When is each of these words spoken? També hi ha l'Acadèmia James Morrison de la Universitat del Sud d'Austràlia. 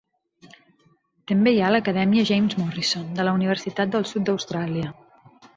També 1.31 1.53
hi 1.57 1.59
ha 1.65 1.69
l'Acadèmia 1.75 2.25
James 2.31 2.57
Morrison 2.63 3.07
de 3.21 3.29
la 3.29 3.37
Universitat 3.41 3.95
del 3.97 4.11
Sud 4.15 4.29
d'Austràlia. 4.31 4.91